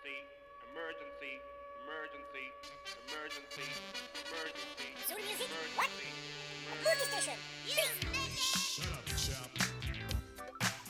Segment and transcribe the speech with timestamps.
[0.00, 0.16] emergency,
[0.72, 1.36] emergency,
[1.84, 2.46] emergency,
[3.04, 3.68] emergency,
[4.24, 4.88] emergency.
[5.06, 5.48] Soul music?
[5.52, 5.90] emergency, What?
[6.80, 7.36] Movie station.
[8.36, 9.50] Shut up, chap.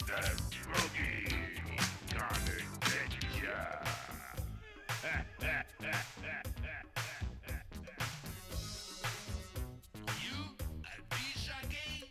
[0.07, 0.39] That
[0.71, 1.27] boogie
[2.15, 2.55] gonna
[2.87, 3.11] get
[3.43, 3.59] ya.
[10.23, 10.39] You
[10.85, 12.05] a DJ gay?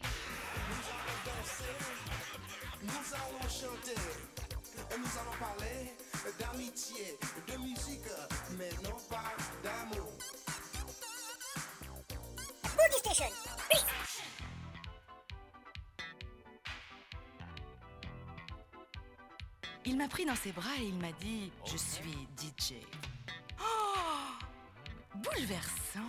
[2.83, 4.01] Nous allons chanter
[4.91, 5.98] et nous allons parler
[6.37, 8.01] d'amitié, de musique,
[8.57, 9.33] mais non pas
[9.63, 10.11] d'amour.
[12.63, 13.25] Movie station.
[13.69, 13.85] Beat.
[19.85, 22.73] Il m'a pris dans ses bras et il m'a dit Je suis DJ.
[23.59, 24.45] Oh
[25.15, 25.99] Bouleversant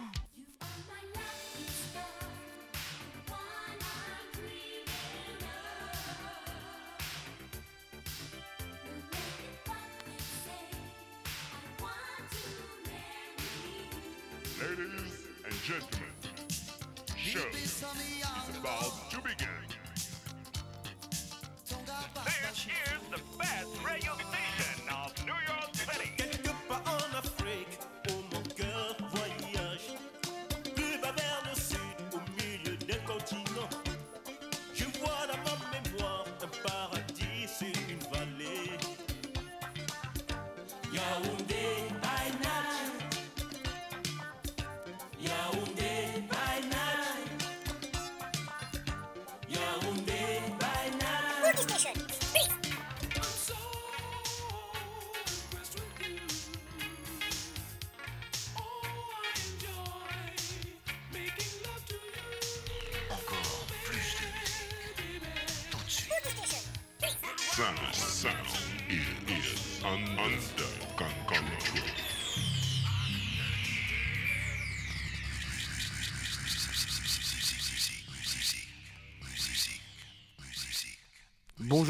[70.18, 71.99] is un, under con- control.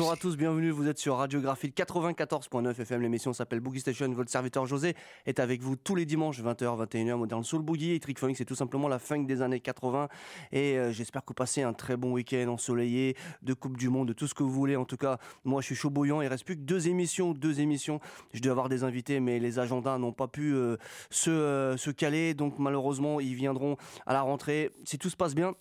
[0.00, 4.30] Bonjour à tous, bienvenue, vous êtes sur Radiographie 94.9 FM, l'émission s'appelle Boogie Station, votre
[4.30, 4.94] serviteur José
[5.26, 8.46] est avec vous tous les dimanches 20h, 21h, Modern Soul Boogie et Trick Phonics, c'est
[8.46, 10.08] tout simplement la fin des années 80
[10.52, 14.08] et euh, j'espère que vous passez un très bon week-end ensoleillé, de Coupe du Monde,
[14.08, 16.28] de tout ce que vous voulez, en tout cas moi je suis chaud bouillant, il
[16.28, 18.00] reste plus que deux émissions, deux émissions,
[18.32, 20.78] je dois avoir des invités mais les agendas n'ont pas pu euh,
[21.10, 25.34] se, euh, se caler donc malheureusement ils viendront à la rentrée, si tout se passe
[25.34, 25.54] bien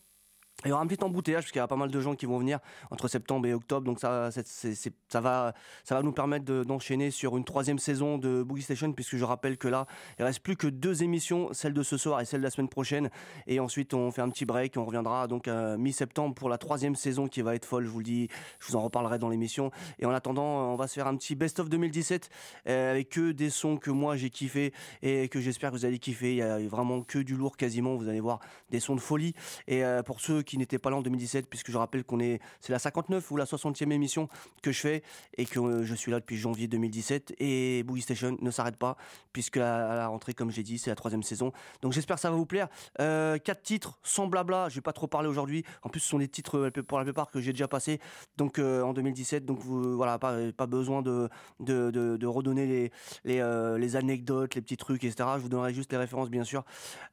[0.66, 2.26] il y aura un petit embouteillage parce qu'il y a pas mal de gens qui
[2.26, 2.60] vont venir
[2.92, 5.54] entre septembre et octobre, donc ça, ça va,
[5.84, 9.24] ça va nous permettre de- d'enchaîner sur une troisième saison de Boogie Station, puisque je
[9.24, 9.86] rappelle que là,
[10.18, 12.68] il reste plus que deux émissions, celle de ce soir et celle de la semaine
[12.70, 13.10] prochaine,
[13.48, 16.96] et ensuite on fait un petit break, on reviendra donc à mi-septembre pour la troisième
[16.96, 18.28] saison qui va être folle, je vous le dis,
[18.60, 19.72] je vous en reparlerai dans l'émission.
[20.00, 22.30] Et en attendant, on va se faire un petit best-of 2017
[22.68, 26.00] euh, avec que des sons que moi j'ai kiffé et que j'espère que vous allez
[26.00, 26.32] kiffer.
[26.32, 29.34] Il y a vraiment que du lourd quasiment, vous allez voir des sons de folie.
[29.68, 32.42] Et euh, pour ceux qui n'étaient pas là en 2017, puisque je rappelle qu'on est,
[32.60, 34.28] c'est la 59 ou la 60e émission
[34.64, 35.04] que je fais
[35.38, 38.98] et que euh, je suis là depuis janvier 2017 et Boogie Station ne s'arrête pas
[39.32, 41.52] puisque à, la rentrée, comme j'ai dit, c'est la troisième saison.
[41.84, 42.68] Donc j'espère que ça va vous plaire.
[43.00, 45.64] Euh, quatre titres sans blabla, je vais pas trop parler aujourd'hui.
[45.84, 48.00] En plus, ce sont des titres euh, pour la plupart que j'ai déjà passés
[48.38, 49.46] donc en 2017.
[49.46, 51.30] Donc vous, voilà, pas, pas besoin de,
[51.60, 52.92] de, redonner les,
[53.24, 55.30] les, les anecdotes, les petits trucs, etc.
[55.36, 56.64] Je vous donnerai juste les références, bien sûr.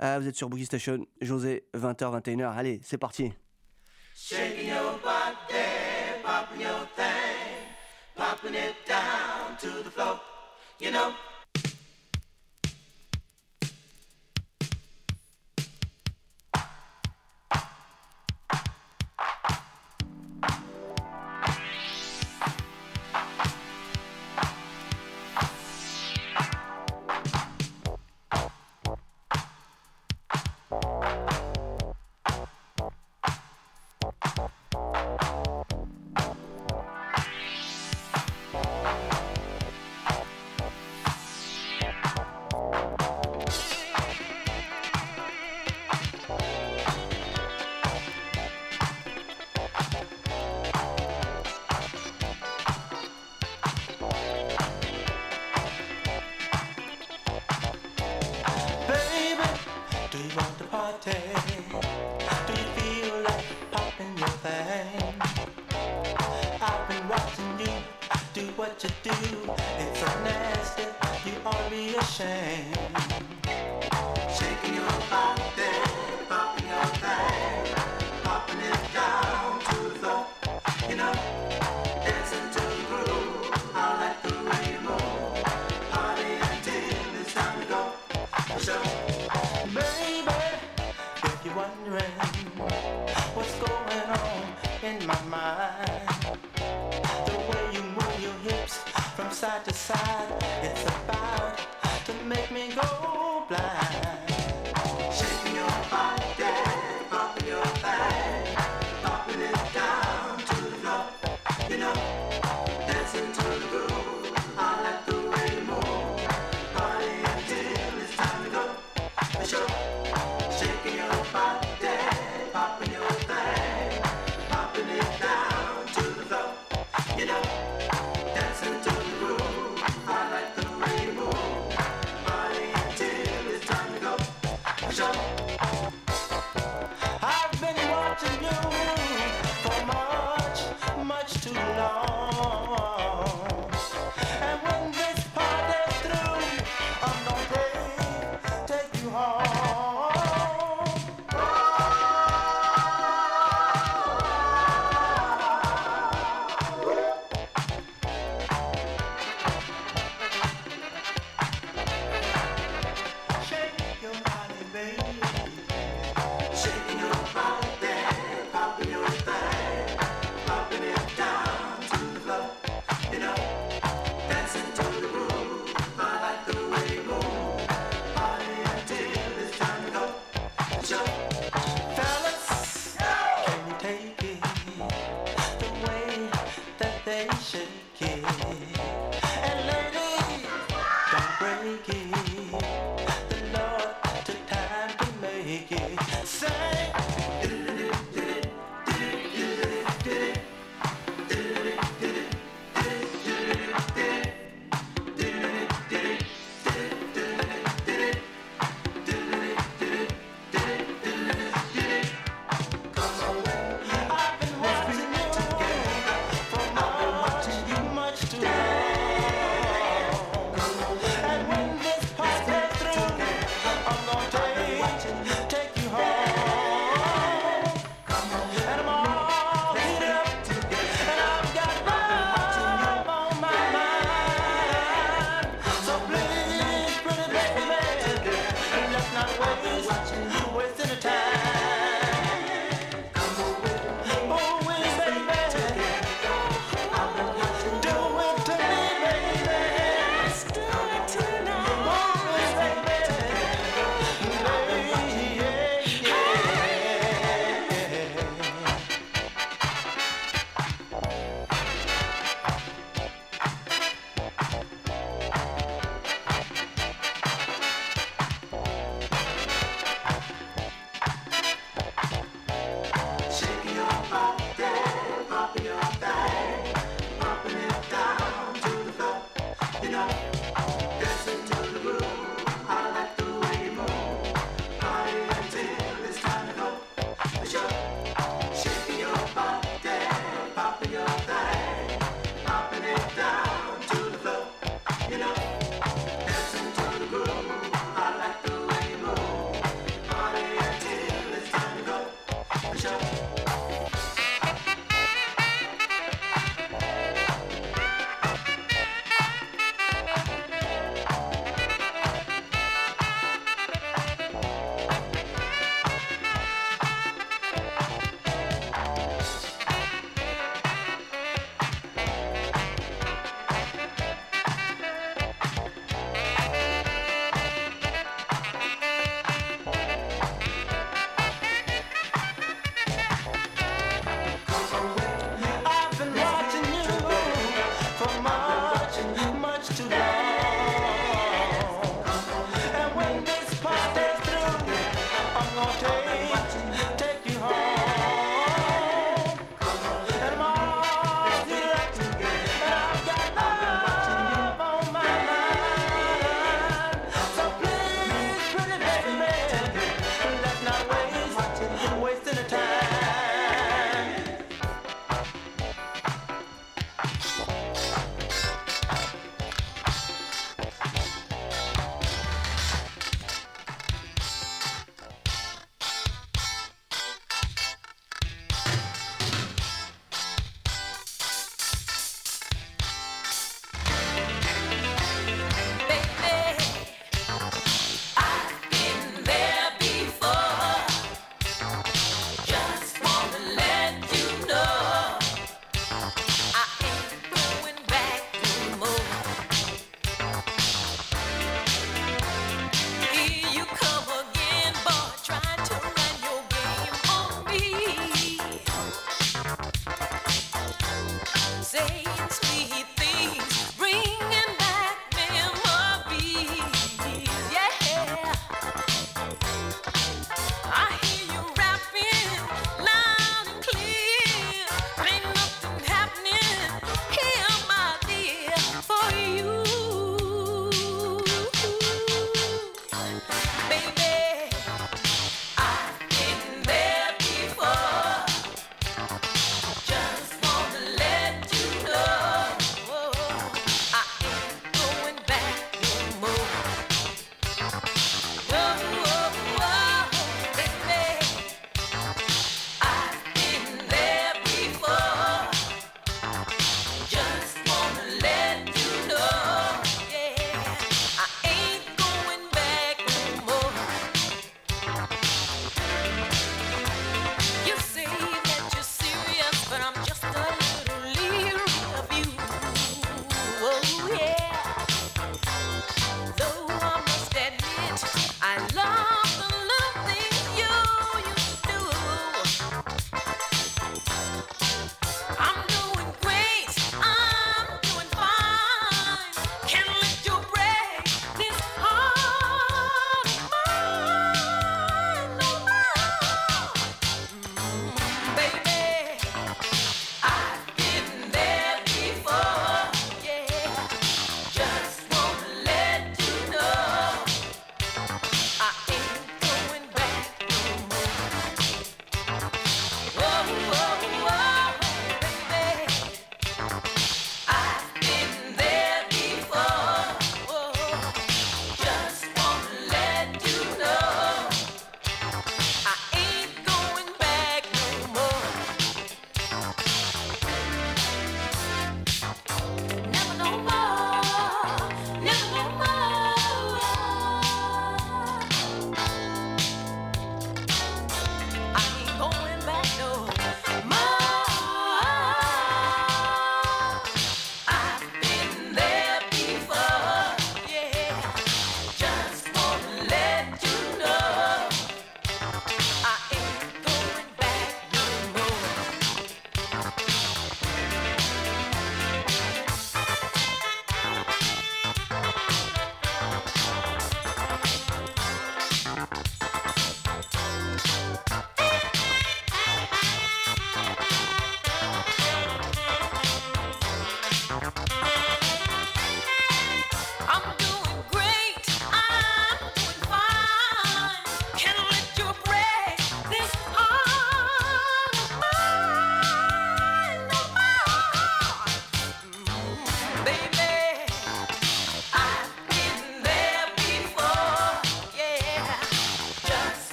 [0.00, 2.56] Vous êtes sur Boogie Station, José, 20h, 21h.
[2.56, 3.25] Allez, c'est parti.
[4.28, 5.36] Shaking your body,
[6.24, 7.62] popping your thing,
[8.16, 10.18] popping it down to the floor.
[10.80, 11.14] You know.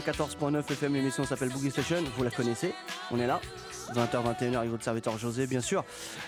[0.00, 2.72] 94.9 FM, l'émission s'appelle Boogie Station, vous la connaissez,
[3.10, 3.40] on est là.
[3.94, 5.84] 20h, 21h avec votre serviteur José, bien sûr.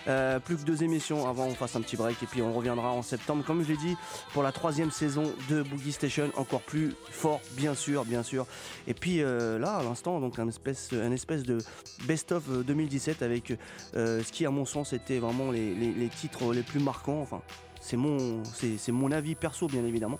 [0.08, 2.90] Euh, plus que deux émissions avant on fasse un petit break et puis on reviendra
[2.90, 3.94] en septembre, comme je l'ai dit,
[4.32, 8.46] pour la troisième saison de Boogie Station, encore plus fort, bien sûr, bien sûr.
[8.88, 11.58] Et puis euh, là, à l'instant, donc un espèce, un espèce de
[12.06, 13.56] best-of euh, 2017 avec
[13.94, 17.20] euh, ce qui, à mon sens, était vraiment les, les- titres les plus marquants.
[17.22, 17.42] Enfin,
[17.80, 18.42] c'est mon,
[18.78, 20.18] c'est mon avis perso, bien évidemment.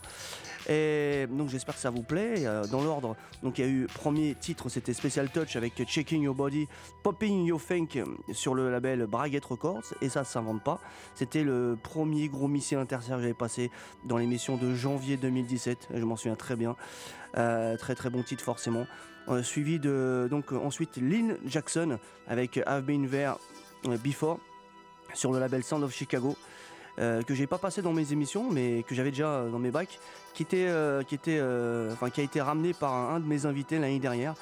[0.69, 2.47] Et donc j'espère que ça vous plaît.
[2.47, 6.23] Euh, Dans l'ordre, donc il y a eu premier titre, c'était Special Touch avec Checking
[6.23, 6.69] Your Body,
[7.03, 9.95] Popping Your Funk sur le label Braguette Records.
[10.01, 10.81] Et ça, ça s'invente pas.
[11.15, 13.71] C'était le premier gros missile interserre que j'avais passé
[14.05, 15.89] dans l'émission de janvier 2017.
[15.95, 16.77] Je m'en souviens très bien.
[17.37, 18.87] Euh, très très bon titre forcément.
[19.29, 23.35] Euh, suivi de donc ensuite Lynn Jackson avec I've Been There
[24.03, 24.39] Before
[25.15, 26.37] sur le label Sound of Chicago.
[26.99, 29.71] Euh, que j'ai pas passé dans mes émissions, mais que j'avais déjà euh, dans mes
[29.71, 29.99] bacs,
[30.35, 33.47] qui était, euh, qui était, euh, enfin qui a été ramené par un, de mes
[33.47, 34.35] invités l'année dernière,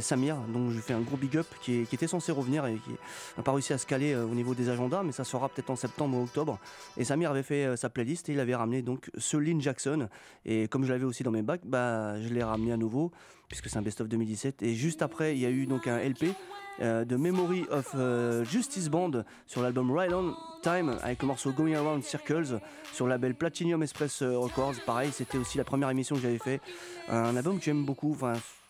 [0.00, 0.36] Samir.
[0.48, 2.90] Donc je lui fais un gros big up, qui, était censé revenir et qui
[3.36, 5.76] n'a pas réussi à se caler au niveau des agendas, mais ça sera peut-être en
[5.76, 6.58] septembre ou octobre.
[6.96, 10.08] Et Samir avait fait sa playlist et il avait ramené donc ce Lynn Jackson.
[10.46, 13.12] Et comme je l'avais aussi dans mes bacs, bah je l'ai ramené à nouveau
[13.52, 14.62] puisque c'est un best-of 2017.
[14.62, 16.34] Et juste après, il y a eu donc un LP
[16.80, 21.52] euh, de Memory of euh, Justice Band sur l'album Ride On Time avec le morceau
[21.52, 22.60] Going Around Circles
[22.94, 24.76] sur le label Platinum Express euh, Records.
[24.86, 26.62] Pareil, c'était aussi la première émission que j'avais fait.
[27.08, 28.16] Un album que j'aime beaucoup.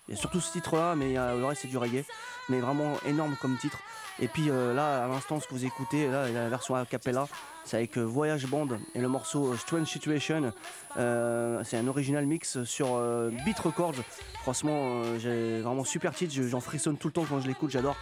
[0.09, 2.05] Il surtout ce titre-là, mais euh, le reste c'est du reggae.
[2.49, 3.79] Mais vraiment énorme comme titre.
[4.21, 7.27] Et puis euh, là, à l'instant, ce que vous écoutez, là, la version a cappella,
[7.65, 10.53] c'est avec euh, Voyage Band et le morceau Strange Situation.
[10.97, 13.01] C'est un original mix sur
[13.45, 13.95] Beat Records.
[14.43, 16.35] Franchement, j'ai vraiment super titre.
[16.35, 17.97] Je- J'en frissonne tout le temps quand je l'écoute, j'adore.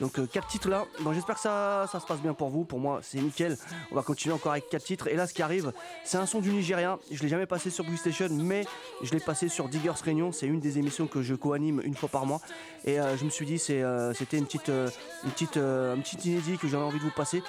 [0.00, 0.86] Donc euh, quatre titres là.
[1.02, 2.64] Donc j'espère que ça, se passe bien pour vous.
[2.64, 3.56] Pour moi, c'est nickel.
[3.90, 5.08] On va continuer encore avec quatre titres.
[5.08, 5.72] Et là, ce qui arrive,
[6.04, 6.98] c'est un son du Nigeria.
[7.10, 8.64] Je l'ai jamais passé sur Blue Station, mais
[9.02, 10.32] je l'ai passé sur Diggers Réunion.
[10.32, 12.40] C'est une des émissions que je co-anime une fois par mois.
[12.84, 14.88] Et euh, je me suis dit, euh, c'était une petite, euh,
[15.24, 17.42] une un petit inédit que j'avais envie de vous passer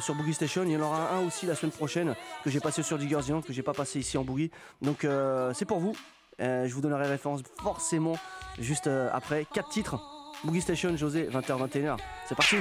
[0.00, 0.62] sur Boogie Station.
[0.64, 3.42] Il y en aura un aussi la semaine prochaine que j'ai passé sur Diggers Réunion,
[3.42, 4.50] que j'ai pas passé ici en Boogie.
[4.82, 5.06] Donc
[5.52, 5.94] c'est pour vous.
[6.38, 8.16] Je vous donnerai référence forcément
[8.58, 9.46] juste après.
[9.52, 10.13] Quatre titres.
[10.44, 11.96] Boogie Station, José, 20h, 21h.
[12.28, 12.56] C'est parti.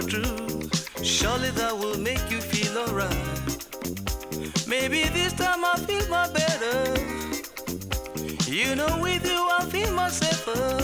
[0.00, 0.68] Are true.
[1.02, 3.36] Surely that will make you feel alright.
[4.66, 6.76] Maybe this time I feel more better.
[8.50, 10.78] You know, with you I feel more safer.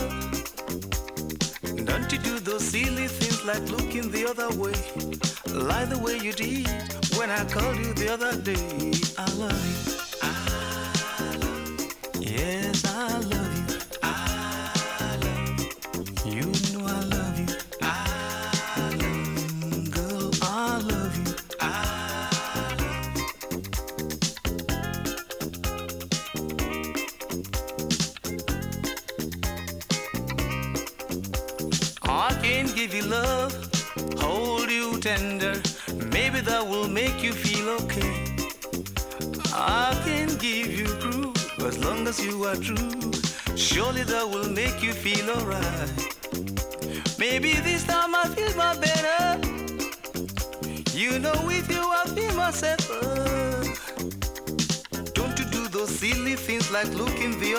[1.83, 4.77] Don't you do those silly things like looking the other way,
[5.53, 6.67] like the way you did
[7.17, 8.91] when I called you the other day.
[9.17, 9.96] I love you.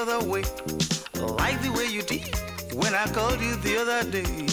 [0.04, 0.42] The other way,
[1.34, 2.34] like the way you did
[2.74, 4.47] when I called you the other day.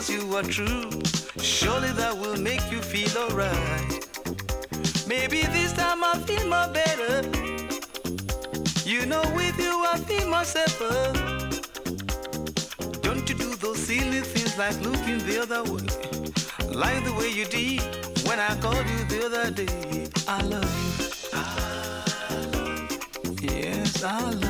[0.00, 0.88] As you are true.
[1.42, 3.92] Surely that will make you feel alright.
[5.06, 7.16] Maybe this time I feel more better.
[8.92, 10.96] You know, with you I feel more safer.
[13.06, 15.86] Don't you do those silly things like looking the other way,
[16.84, 17.82] like the way you did
[18.26, 20.08] when I called you the other day.
[20.26, 20.96] I love you.
[21.40, 21.44] I
[22.54, 22.88] love
[23.24, 23.48] you.
[23.48, 24.44] Yes, I love.
[24.44, 24.49] You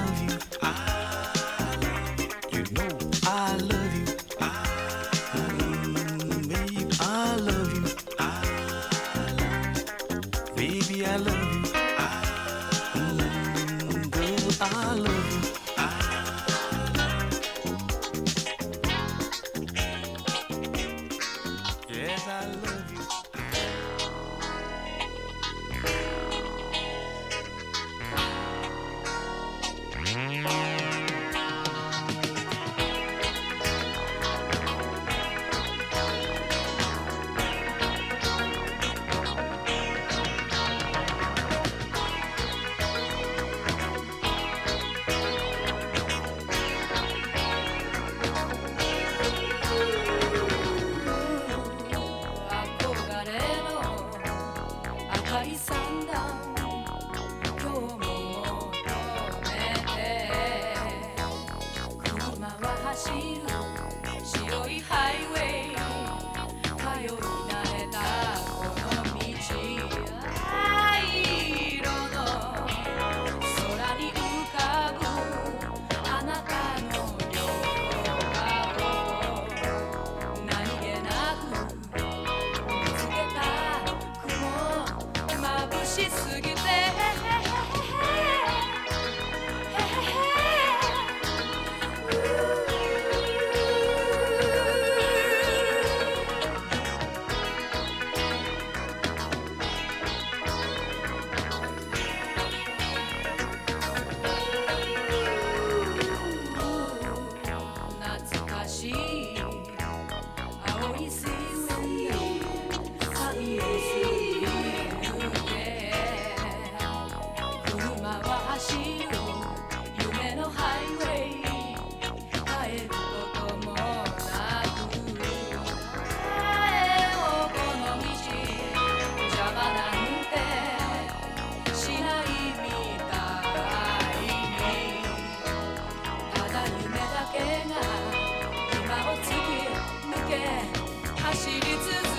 [141.31, 142.10] 走り続け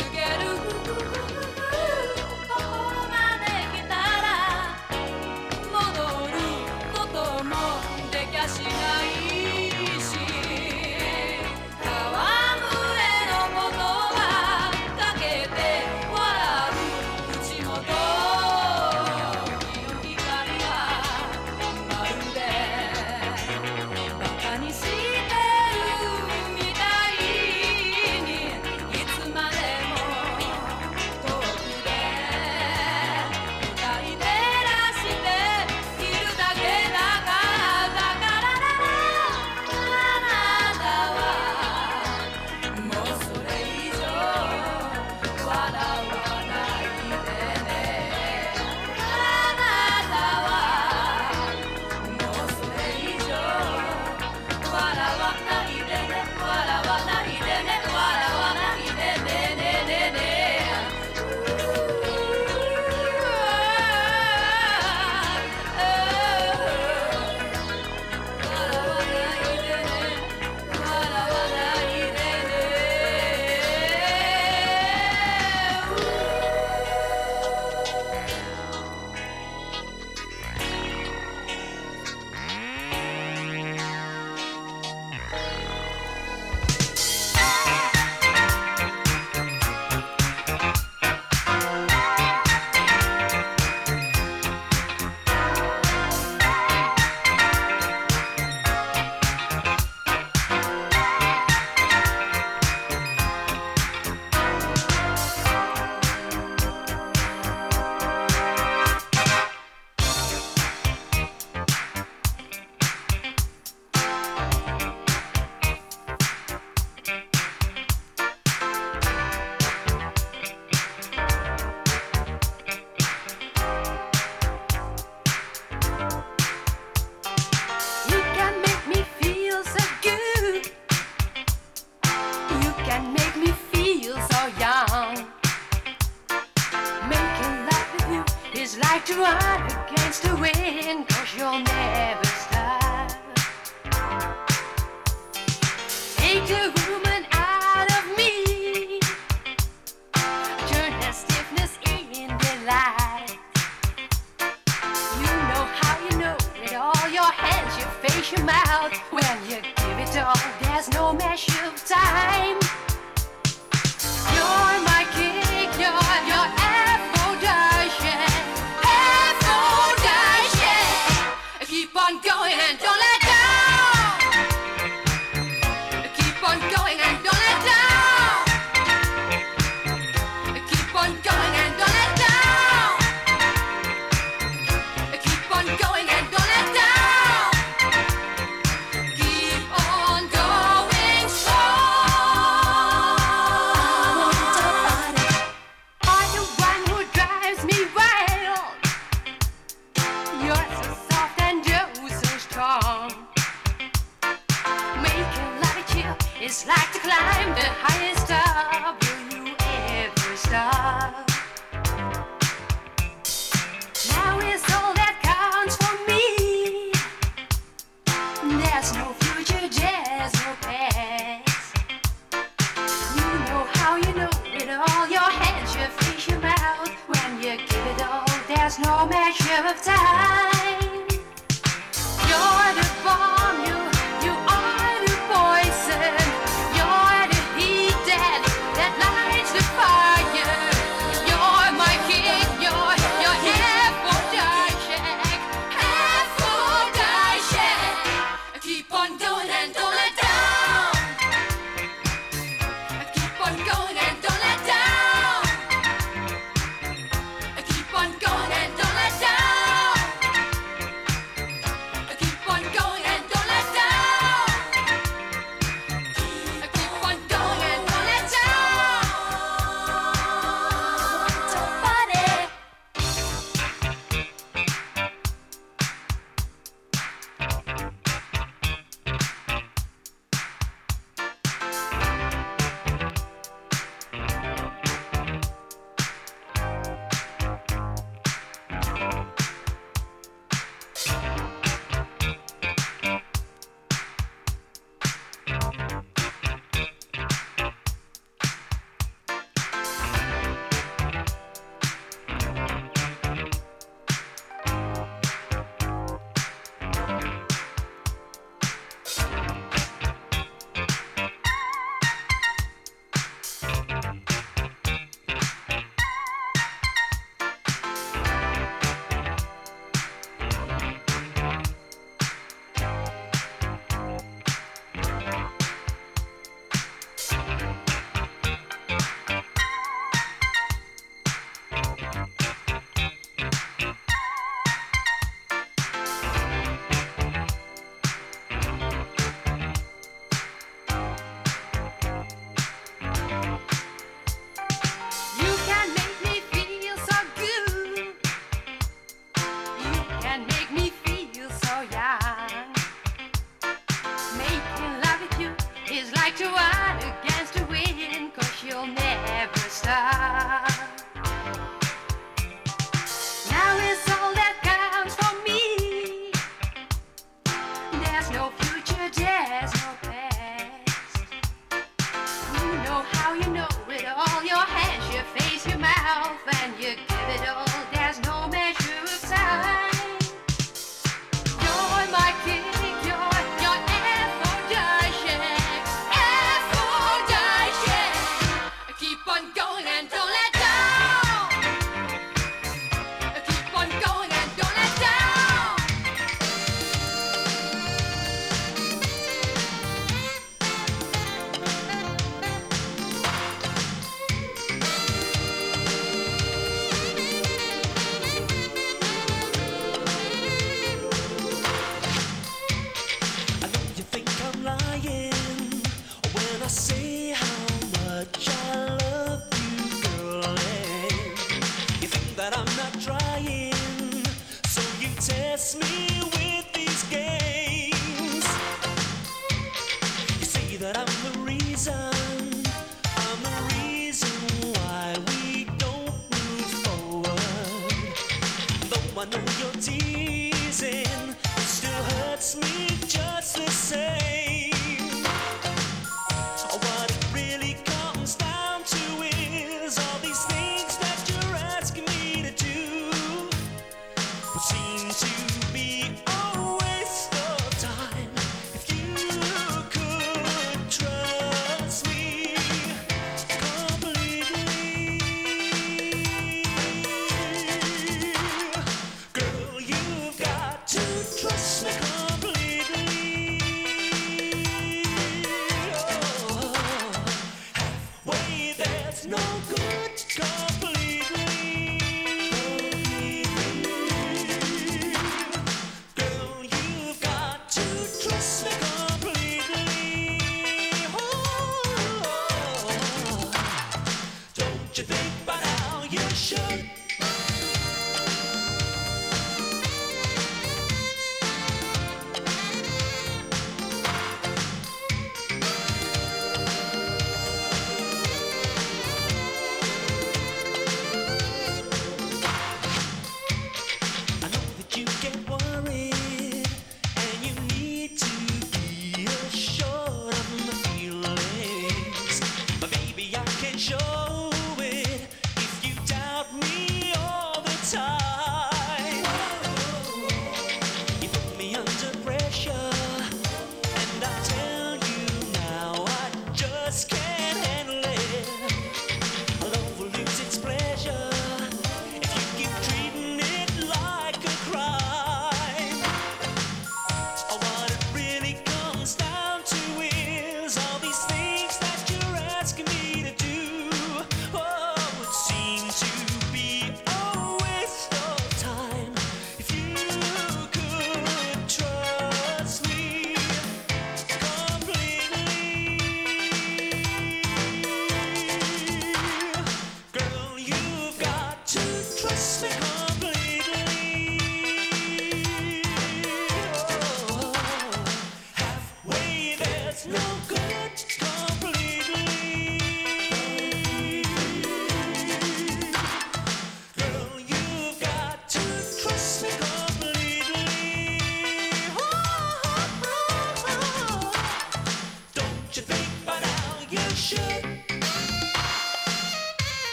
[373.31, 376.50] Now you know with all your hands, your face, your mouth.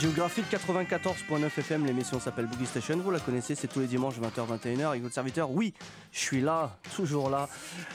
[0.00, 4.86] Radiographie 94.9 FM, l'émission s'appelle Boogie Station, vous la connaissez, c'est tous les dimanches 20h-21h
[4.86, 5.50] avec votre serviteur.
[5.50, 5.74] Oui,
[6.10, 7.50] je suis là, toujours là.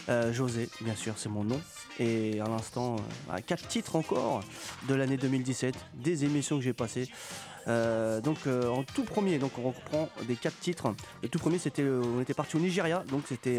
[0.08, 1.60] Euh, José, bien sûr, c'est mon nom.
[2.00, 2.98] Et à l'instant,
[3.32, 4.44] euh, quatre titres encore
[4.88, 7.10] de l'année 2017, des émissions que j'ai passées.
[7.68, 10.94] Euh, donc euh, en tout premier, donc on reprend des quatre titres.
[11.24, 13.58] Le tout premier, c'était, on était parti au Nigeria, donc c'était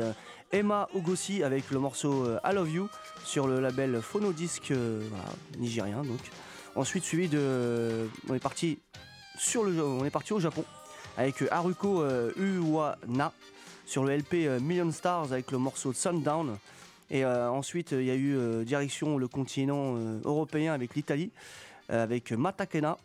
[0.52, 2.88] Emma Ogosi avec le morceau I Love You
[3.24, 4.72] sur le label Phonodisc
[5.58, 6.02] nigérien.
[6.04, 6.20] Donc
[6.76, 8.78] ensuite suivi de, on est parti
[9.38, 10.64] sur le, au Japon
[11.16, 13.32] avec euh, Haruko euh, Uwana
[13.86, 16.58] sur le LP euh, Million Stars avec le morceau Sundown.
[17.10, 20.94] Et euh, ensuite, euh, il y a eu euh, direction le continent euh, européen avec
[20.94, 21.30] l'Italie,
[21.90, 22.98] euh, avec Matakena,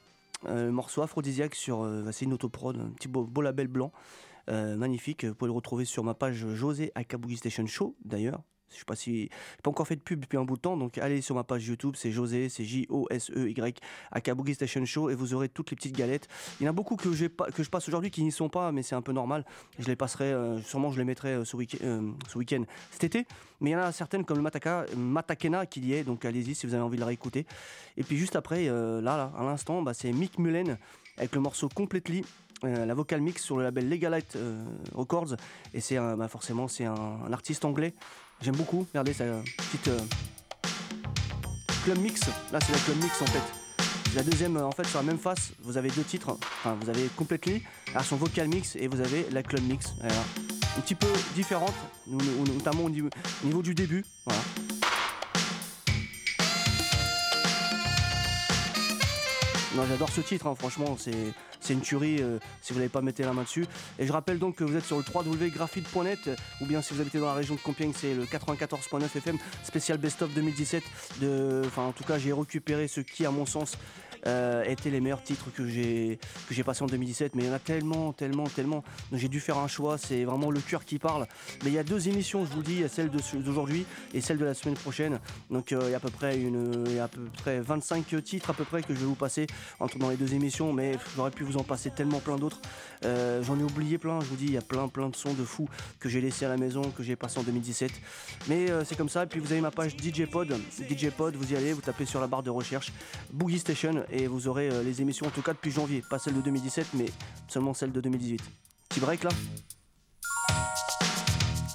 [0.48, 3.92] euh, le morceau aphrodisiaque sur euh, bah, c'est une autoprod, un petit beau, label blanc,
[4.50, 5.24] euh, magnifique.
[5.24, 8.42] Vous pouvez le retrouver sur ma page José Akabugi Station Show d'ailleurs.
[8.74, 9.30] Je sais pas si
[9.64, 11.68] pas encore fait de pub depuis un bout de temps, donc allez sur ma page
[11.68, 13.80] YouTube, c'est José, c'est J O S E Y
[14.12, 16.28] Akabugi Station Show et vous aurez toutes les petites galettes.
[16.60, 17.28] Il y en a beaucoup que je
[17.70, 19.46] passe aujourd'hui qui n'y sont pas, mais c'est un peu normal.
[19.80, 23.26] Je les passerai, euh, sûrement je les mettrai euh, euh, ce week-end, cet été.
[23.60, 26.56] Mais il y en a certaines comme le Mataka, Matakena qui y est, donc allez-y
[26.56, 27.46] si vous avez envie de la réécouter.
[27.98, 30.78] Et puis juste après, là, là, à l'instant, bah, c'est Mick Mullen
[31.18, 32.26] avec le morceau Completely.
[32.64, 34.38] la vocal mix sur le label Legalite
[34.94, 35.36] Records
[35.74, 37.94] et c'est bah, forcément c'est un artiste anglais
[38.42, 40.00] j'aime beaucoup regardez une petite euh,
[41.84, 42.22] club mix.
[42.52, 44.16] Là c'est la club mix en fait.
[44.16, 46.38] La deuxième euh, en fait sur la même face vous avez deux titres.
[46.60, 47.64] Enfin vous avez Completely
[47.94, 49.94] la son vocal mix et vous avez la club mix.
[50.00, 50.16] Voilà.
[50.78, 51.74] un petit peu différente
[52.08, 53.10] notamment au niveau,
[53.44, 54.04] au niveau du début.
[59.76, 61.16] Non, j'adore ce titre, hein, franchement, c'est,
[61.62, 63.66] c'est une tuerie euh, si vous n'avez pas mettez la main dessus.
[64.00, 67.02] Et je rappelle donc que vous êtes sur le www.graphite.net euh, ou bien si vous
[67.02, 70.84] habitez dans la région de Compiègne, c'est le 94.9 FM spécial Best of 2017.
[71.22, 73.78] De, enfin, en tout cas, j'ai récupéré ce qui, à mon sens,
[74.28, 77.36] euh, étaient les meilleurs titres que j'ai que j'ai passé en 2017.
[77.36, 78.84] Mais il y en a tellement, tellement, tellement.
[79.12, 79.98] Donc j'ai dû faire un choix.
[79.98, 81.28] C'est vraiment le cœur qui parle.
[81.64, 84.46] Mais il y a deux émissions, je vous le dis, celle d'aujourd'hui et celle de
[84.46, 85.20] la semaine prochaine.
[85.50, 87.60] Donc euh, il y a à peu près une, il y a à peu près
[87.60, 89.48] 25 titres à peu près que je vais vous passer
[89.80, 90.74] entre dans les deux émissions.
[90.74, 92.62] Mais j'aurais pu vous en passer tellement plein d'autres.
[93.04, 94.20] Euh, J'en ai oublié plein.
[94.22, 95.68] Je vous dis, il y a plein, plein de sons de fous
[96.00, 97.92] que j'ai laissé à la maison, que j'ai passé en 2017.
[98.48, 99.24] Mais euh, c'est comme ça.
[99.24, 100.54] Et puis vous avez ma page DJ Pod.
[100.90, 102.92] DJ Pod, vous y allez, vous tapez sur la barre de recherche
[103.32, 106.04] Boogie Station et vous aurez euh, les émissions en tout cas depuis janvier.
[106.08, 107.06] Pas celle de 2017, mais
[107.48, 108.42] seulement celle de 2018.
[108.90, 109.30] Petit break là.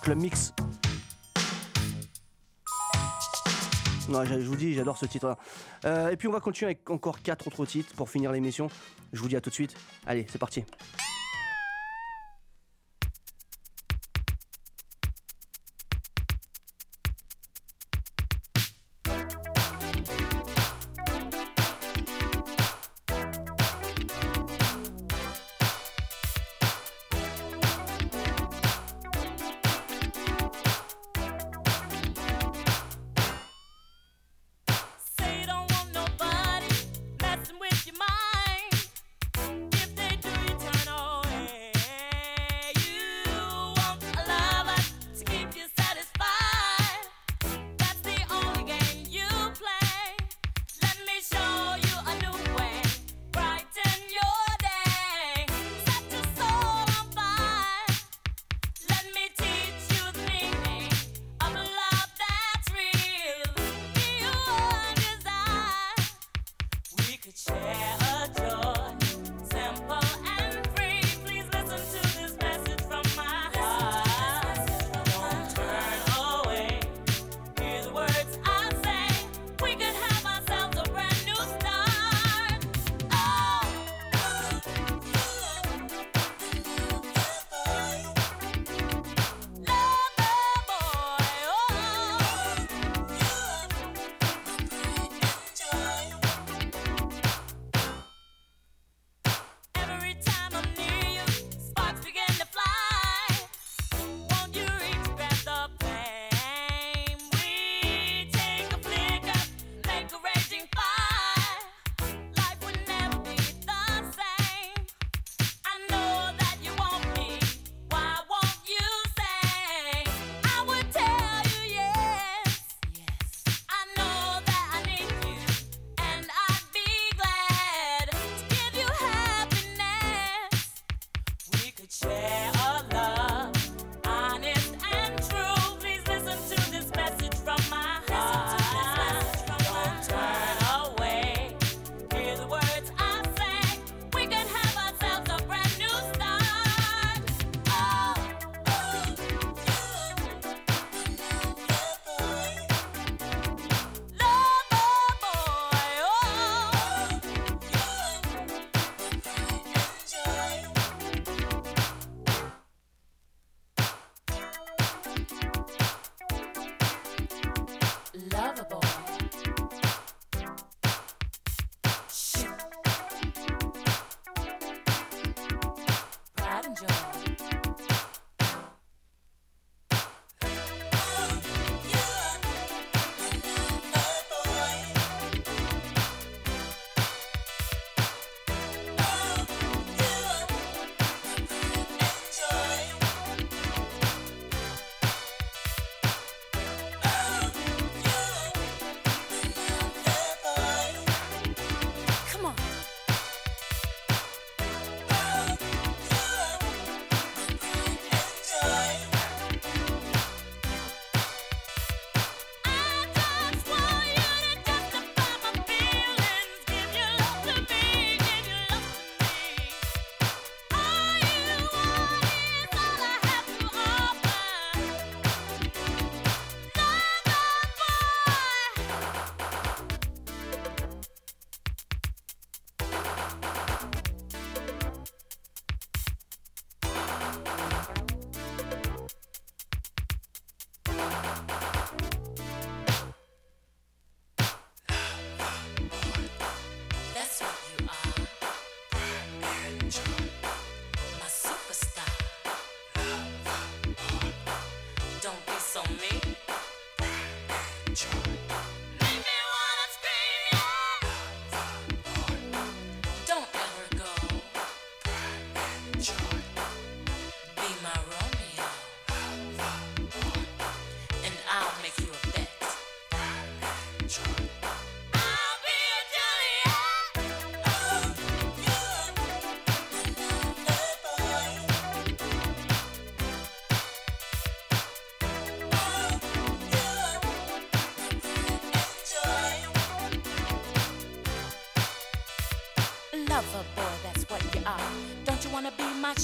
[0.02, 0.52] Club Mix.
[4.08, 5.36] Non, je vous dis, j'adore ce titre-là.
[6.12, 8.68] Et puis on va continuer avec encore quatre autres titres pour finir l'émission.
[9.12, 9.74] Je vous dis à tout de suite.
[10.06, 10.62] Allez, c'est parti.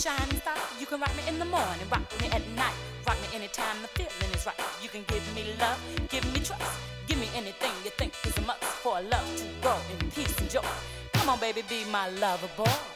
[0.03, 0.57] shining star.
[0.80, 2.74] You can rock me in the morning, rock me at night,
[3.07, 4.59] rock me anytime the feeling is right.
[4.82, 5.78] You can give me love,
[6.09, 9.78] give me trust, give me anything you think is a must for love to grow
[9.92, 10.66] in peace and joy.
[11.12, 12.91] Come on, baby, be my lover boy.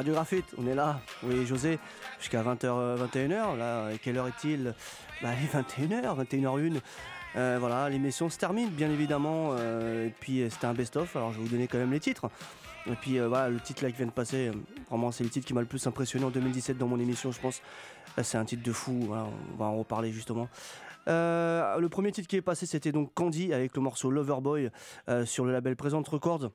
[0.00, 0.98] Radio Graphite, on est là.
[1.22, 1.78] Oui, José,
[2.18, 3.58] jusqu'à 20h, 21h.
[3.58, 4.72] Là, quelle heure est-il?
[5.20, 6.80] Bah, il est 21h, 21h01.
[7.36, 9.50] Euh, voilà, l'émission se termine, bien évidemment.
[9.58, 11.14] euh, et puis, euh, c'était un best-of.
[11.16, 12.30] Alors, je vais vous donner quand même les titres.
[12.86, 14.52] Et puis, euh, voilà, le titre là qui vient de passer, euh,
[14.88, 17.38] vraiment, c'est le titre qui m'a le plus impressionné en 2017 dans mon émission, je
[17.38, 17.60] pense.
[18.18, 19.06] Euh, C'est un titre de fou.
[19.10, 20.48] on va en reparler justement.
[21.08, 24.70] Euh, le premier titre qui est passé, c'était donc Candy avec le morceau Loverboy
[25.10, 26.52] euh, sur le label Present Records.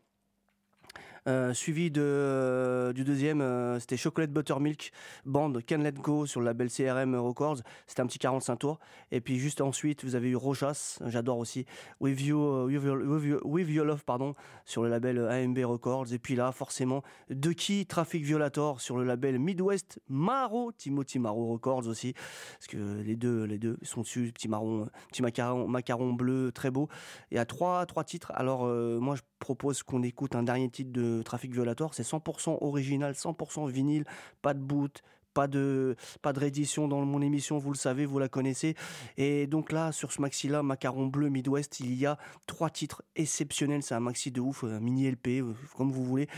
[1.28, 4.92] Euh, suivi de, euh, du deuxième, euh, c'était Chocolate Buttermilk
[5.26, 7.62] Band Can Let Go sur le label CRM Records.
[7.88, 8.80] C'était un petit 45 tours.
[9.12, 11.66] Et puis juste ensuite, vous avez eu Rojas, j'adore aussi,
[12.00, 16.14] With You, with Your, Love pardon, sur le label AMB Records.
[16.14, 17.02] Et puis là, forcément,
[17.32, 22.14] De Qui Traffic Violator sur le label Midwest Maro, Timothy Maro Records aussi.
[22.14, 26.88] Parce que les deux, les deux sont dessus, petit marron, petit macaron, bleu, très beau.
[27.32, 28.32] Y a trois, trois titres.
[28.36, 31.94] Alors, moi, je propose qu'on écoute un dernier titre de Traffic Violator.
[31.94, 34.04] C'est 100% original, 100% vinyle,
[34.42, 35.04] pas de boot.
[35.36, 38.74] Pas de, pas de réédition dans mon émission, vous le savez, vous la connaissez.
[39.18, 42.18] Et donc là, sur ce maxi-là, Macaron Bleu Midwest, il y a
[42.48, 43.84] trois titres exceptionnels.
[43.84, 46.30] C'est un maxi de ouf, un mini LP, euh, comme vous voulez.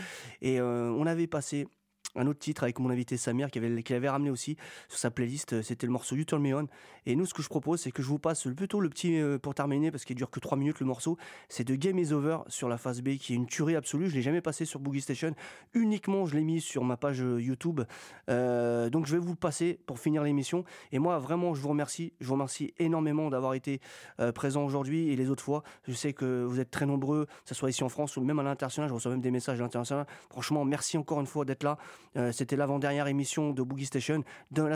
[0.42, 1.68] Et euh, on avait passé
[2.14, 3.58] un autre titre avec mon invité Samir qui
[3.94, 4.56] avait, ramené aussi
[4.88, 5.52] sur sa playlist.
[5.52, 6.66] euh, C'était le morceau You Turn Me On.
[7.06, 9.38] Et nous, ce que je propose, c'est que je vous passe plutôt le petit euh,
[9.38, 11.16] pour terminer parce qu'il dure que 3 minutes le morceau.
[11.48, 14.08] C'est de Game Is Over sur la phase B qui est une tuerie absolue.
[14.08, 15.34] Je l'ai jamais passé sur Boogie Station.
[15.74, 17.80] Uniquement, je l'ai mis sur ma page euh, YouTube.
[18.28, 20.64] Donc, je vais vous passer pour finir l'émission.
[20.92, 22.12] Et moi, vraiment, je vous remercie.
[22.20, 23.80] Je vous remercie énormément d'avoir été
[24.20, 25.62] euh, présent aujourd'hui et les autres fois.
[25.86, 28.38] Je sais que vous êtes très nombreux, que ce soit ici en France ou même
[28.38, 28.88] à l'international.
[28.88, 30.06] Je reçois même des messages à l'international.
[30.30, 31.78] Franchement, merci encore une fois d'être là.
[32.16, 34.24] Euh, C'était l'avant-dernière émission de Boogie Station.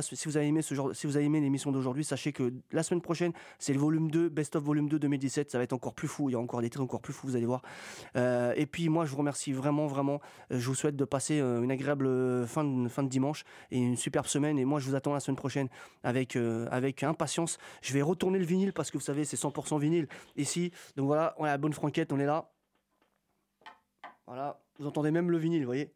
[0.03, 3.79] Si vous avez aimé ce genre, l'émission d'aujourd'hui, sachez que la semaine prochaine, c'est le
[3.79, 5.51] volume 2, Best of Volume 2 2017.
[5.51, 6.29] Ça va être encore plus fou.
[6.29, 7.62] Il y a encore des titres encore plus fous, vous allez voir.
[8.16, 10.20] Euh, et puis moi, je vous remercie vraiment, vraiment.
[10.51, 13.97] Euh, Je vous souhaite de passer une agréable fin de, fin de dimanche et une
[13.97, 14.59] superbe semaine.
[14.59, 15.68] Et moi, je vous attends la semaine prochaine
[16.03, 16.37] avec,
[16.70, 17.59] avec impatience.
[17.83, 20.73] Je vais retourner le vinyle parce que vous savez, c'est 100% vinyle ici.
[20.97, 22.51] Donc voilà, on a la bonne franquette, on est là.
[24.27, 25.93] Voilà, vous entendez même le vinyle, vous voyez.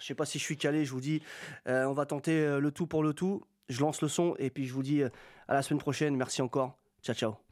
[0.00, 1.22] Je sais pas si je suis calé, je vous dis,
[1.68, 3.42] euh, on va tenter euh, le tout pour le tout.
[3.68, 5.10] Je lance le son et puis je vous dis euh,
[5.46, 6.16] à la semaine prochaine.
[6.16, 6.78] Merci encore.
[7.02, 7.47] Ciao, ciao.